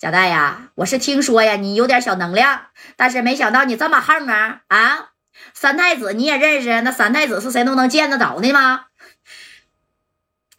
[0.00, 5.10] 贾代呀，我是听说呀，你有点小能量，但是没想到你这么横啊啊！
[5.52, 6.80] 三太子你也认识？
[6.80, 8.86] 那三太子是谁都能见得着的吗？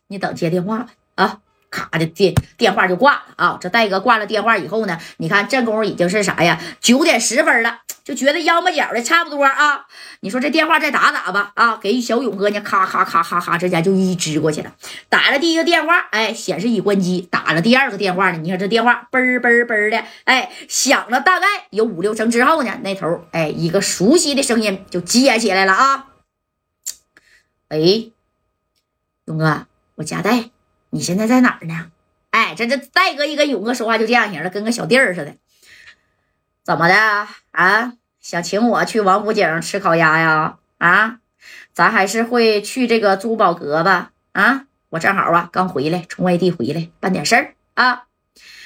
[0.05, 1.39] 你等接电话吧啊！
[1.71, 3.57] 咔的电电话就挂了啊！
[3.59, 6.61] 这戴哥挂了电话以后呢，你看这功夫已经是啥呀？
[6.81, 9.85] 九点十分了，就觉得腰巴角的差不多啊。
[10.19, 11.77] 你说这电话再打打吧啊！
[11.77, 14.75] 给小勇哥呢，咔咔咔咔咔，这家就一支过去了。
[15.07, 17.25] 打了第一个电话，哎，显示已关机。
[17.31, 26.07] 打了第二个电话呢，你看这电话嘣嘣嘣的，哎，响了大概有五六声之后呢，那头哎一个熟悉的声音就接起来了啊！
[27.69, 27.77] 哎，
[29.23, 30.49] 勇哥，我夹带。
[30.91, 31.91] 你现在在哪儿呢？
[32.29, 35.35] 哎，这这戴哥一跟勇哥说话就这样型的，跟个小弟儿似的。
[36.63, 36.95] 怎么的
[37.51, 37.93] 啊？
[38.19, 40.57] 想请我去王府井吃烤鸭呀？
[40.77, 41.19] 啊，
[41.73, 44.11] 咱还是会去这个珠宝阁吧？
[44.33, 48.03] 啊，我正好啊，刚回来，从外地回来，办点事儿啊。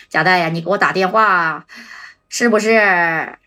[0.09, 1.65] 贾代呀，你给我打电话，
[2.29, 3.37] 是不是？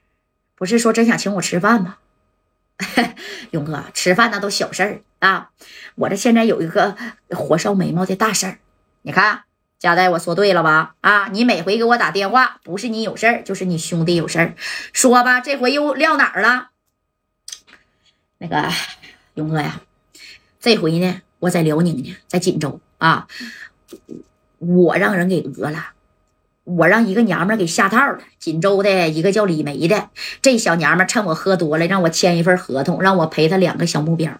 [0.54, 1.98] 不是说真想请我吃饭吗？
[3.50, 5.50] 勇哥，吃饭那都小事儿啊。
[5.94, 6.96] 我这现在有一个
[7.30, 8.58] 火烧眉毛的大事儿。
[9.02, 9.42] 你看，
[9.78, 10.94] 佳代，我说对了吧？
[11.00, 14.54] 啊，你每回给我打电话，不是你有事儿，就是你兄弟有事儿。
[14.92, 16.70] 说吧，这回又撂哪儿了？
[18.38, 18.68] 那个
[19.34, 19.80] 勇哥呀，
[20.60, 23.28] 这回呢，我在辽宁呢，在锦州啊，
[24.58, 25.92] 我让人给讹了，
[26.64, 28.18] 我让一个娘们给下套了。
[28.38, 30.10] 锦州的一个叫李梅的，
[30.42, 34.38] 这小娘们趁我喝多了，让我签一份合同，让我赔她两个小目标。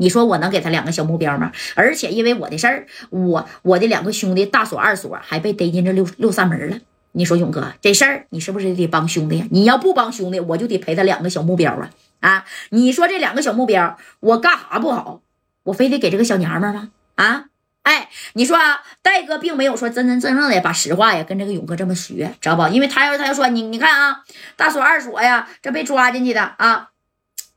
[0.00, 1.52] 你说我能给他两个小目标吗？
[1.74, 6.78] 而且因为我的事儿，我我的两个兄弟大锁二锁还被逮进这六六扇门了。
[7.12, 9.46] 你说勇哥这事儿，你是不是得帮兄弟呀？
[9.50, 11.90] 你要不帮兄弟，我就得赔他两个小目标啊！
[12.20, 15.20] 啊，你说这两个小目标，我干啥不好？
[15.64, 16.88] 我非得给这个小娘们吗？
[17.16, 17.44] 啊，
[17.82, 22.66] 哎，你说啊，戴哥并没有说真真正正的把实话呀跟这个勇哥这么学，知道不？
[22.68, 24.22] 因为他要他要说你你看啊，
[24.56, 26.88] 大锁二锁呀，这被抓进去的啊。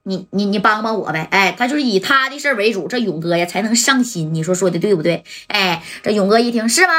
[0.03, 4.33] 你你你帮帮我呗，哎，他就是以他的事为主，这勇哥呀才能上心。
[4.33, 5.23] 你说说的对不对？
[5.47, 6.94] 哎，这勇哥一听是吗？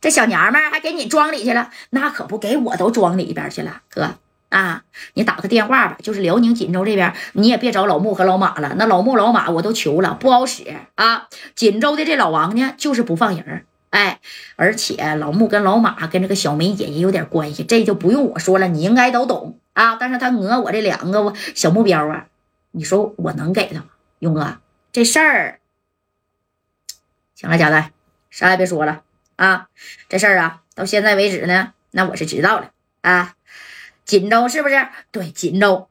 [0.00, 3.82] 这小娘们还给你装里去了，那可不给我都装里边去了。
[3.88, 4.16] 哥
[4.50, 4.82] 啊，
[5.14, 8.74] 你打个电话吧，就是辽宁锦州这边，你也别找老穆和老马了。
[8.76, 10.64] 那老穆老马我都求了，不好使
[10.96, 11.28] 啊。
[11.54, 13.64] 锦州的这老王呢，就是不放人。
[13.90, 14.18] 哎，
[14.56, 19.96] 而且老穆跟老马跟这个小梅姐也有点关系，这就不用我说了，你应该都懂啊。
[19.96, 22.26] 但是他讹我这两个小目标啊，
[22.70, 23.86] 你说我能给他吗？
[24.20, 24.58] 勇哥，
[24.90, 25.60] 这事儿
[27.34, 27.92] 行了，贾代，
[28.30, 29.02] 啥也别说了
[29.36, 29.68] 啊。
[30.08, 32.70] 这事儿啊，到现在为止呢，那我是知道了
[33.02, 33.34] 啊。
[34.04, 34.88] 锦州是不是？
[35.10, 35.88] 对，锦州。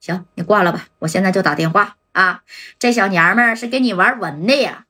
[0.00, 2.42] 行，你挂了吧，我现在就打电话啊。
[2.78, 4.86] 这小娘们是跟你玩文的呀。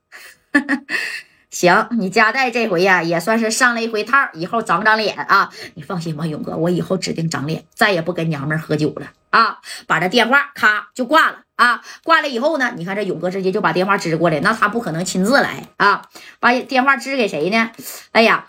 [1.49, 5.49] 行，你家代这回呀也算是上了一回套，以后长长脸啊！
[5.75, 9.59] 你放心吧，勇哥，我以后指定长脸，再也不跟娘们喝酒了啊！
[9.87, 11.81] 把这电话咔就挂了啊！
[12.03, 16.01] 挂了以后呢，你看这勇哥直接就把电话支过来，那他不可能亲自来啊！
[16.41, 17.71] 把电话支给谁呢？
[18.11, 18.45] 哎呀，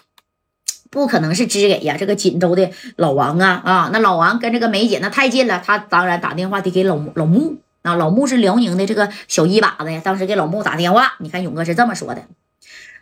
[0.91, 3.91] 不可能是支给呀这个锦州的老王啊啊！
[3.93, 12.25] 那老王跟这个梅姐那太近了，他当然打电话得给老老穆啊，老穆是辽宁的这个小一把子呀，当时给老穆打电话，你看勇哥是这么说的。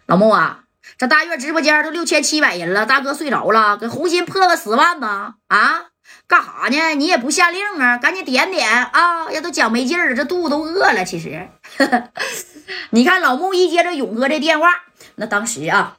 [0.07, 0.65] 老穆啊，
[0.99, 5.35] 这大月直播间都六千七百人了，大哥睡着了，给红心破个十万吧？
[5.49, 5.87] 啊，
[6.29, 6.95] 干啥呢？
[6.95, 7.99] 你也不下令啊？
[7.99, 9.31] 赶紧点点啊！
[9.33, 11.05] 呀，都讲没劲了，这肚子都饿了。
[11.05, 11.49] 其实，
[12.91, 14.69] 你看老穆一接着勇哥这电话，
[15.17, 15.99] 那当时啊，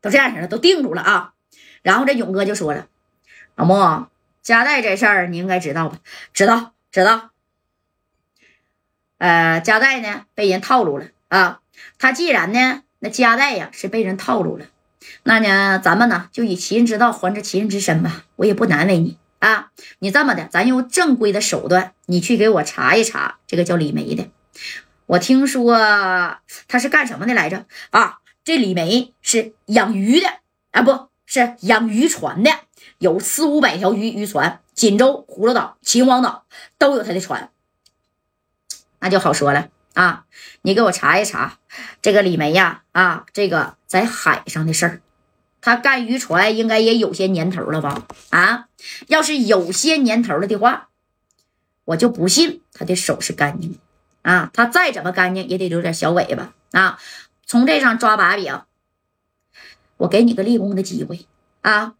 [0.00, 1.32] 都这样式的，都定住了啊。
[1.82, 2.86] 然后这勇哥就说了
[3.56, 4.06] ：“老穆，
[4.40, 5.98] 加代这事儿你应该知道吧？
[6.32, 7.30] 知道，知道。”
[9.24, 11.60] 呃，加代呢被人套路了啊！
[11.98, 14.66] 他既然呢，那加代呀是被人套路了，
[15.22, 18.26] 那呢，咱们呢就以其人之道还治其人之身吧。
[18.36, 19.70] 我也不难为你啊！
[20.00, 24.28] 你这么的，咱用正规的手段，你去给我查一查这个叫李梅的。
[25.06, 25.78] 我听说
[26.68, 28.18] 他是干什么的来着啊？
[28.44, 30.28] 这李梅是养鱼的
[30.72, 32.50] 啊，不是养渔船的，
[32.98, 36.44] 有四五百条渔渔船，锦州、葫芦岛、秦皇岛
[36.76, 37.48] 都有他的船。
[39.04, 40.24] 那就好说了啊！
[40.62, 41.58] 你给我查一查
[42.00, 45.02] 这个李梅呀啊，这个在海上的事儿，
[45.60, 48.06] 他干渔船应该也有些年头了吧？
[48.30, 48.68] 啊，
[49.08, 50.88] 要是有些年头了的话，
[51.84, 53.78] 我就不信他的手是干净
[54.22, 54.48] 啊！
[54.54, 56.98] 他再怎么干净，也得留点小尾巴啊！
[57.44, 58.62] 从这上抓把柄，
[59.98, 61.26] 我给你个立功的机会
[61.60, 61.92] 啊！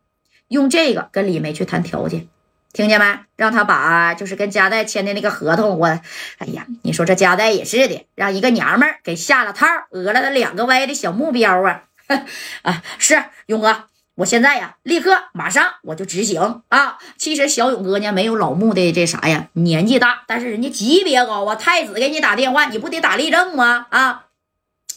[0.49, 2.29] 用这个跟李梅去谈条件。
[2.73, 3.21] 听见没？
[3.37, 11.85] 让他把就是跟加代签的那个合同，我，哎呀，你说这加代也是的，让一个娘们儿给下了套，讹了他两个歪的小目标啊！
[12.61, 13.85] 啊，是勇哥，
[14.17, 16.99] 我现在呀，立刻马上我就执行啊。
[17.17, 21.57] 其实小勇哥呢，没有老穆的这啥呀，年纪大，但是人家级别高啊。
[21.57, 23.87] 太子给你打电话，你不得打立正吗？
[23.89, 24.27] 啊，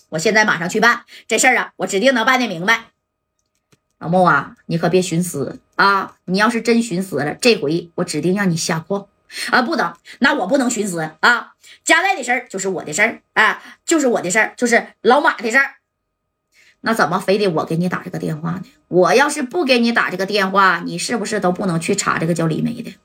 [0.09, 2.87] 我现在马上去办这事儿啊，我指定能办得明白。
[3.99, 6.17] 老穆啊，你可别寻死啊！
[6.25, 9.07] 你要是真寻死了，这回我指定让你下矿
[9.51, 9.61] 啊！
[9.61, 11.53] 不等，那我不能寻死啊！
[11.83, 15.75] 加代的事儿就是我的事儿，哎，就是我的事儿，就是老马的事儿。
[16.81, 18.63] 那怎么非得我给你打这个电话呢？
[18.87, 22.95] 我要是不给你打这个电话，你是不是都不能去查这个叫李梅的？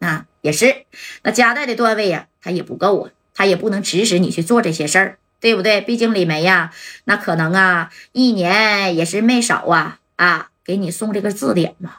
[0.00, 0.84] 啊，也是。
[1.22, 5.80] 那加代的段位呀，他也不够啊，他也不能指使你去做这些事儿，对不对？
[5.80, 6.72] 毕竟李梅呀，
[7.04, 9.98] 那可能啊，一年也是没少啊。
[10.16, 11.96] 啊，给你送这个字典嘛，